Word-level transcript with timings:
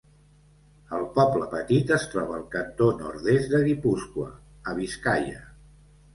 El 0.99 1.03
poble 1.17 1.49
petit 1.51 1.93
es 1.97 2.05
troba 2.13 2.35
al 2.39 2.47
cantó 2.57 2.89
nord-est 3.03 3.53
de 3.53 3.61
Guipúscoa, 3.69 4.33
a 4.73 4.77
Biscaia. 4.81 5.47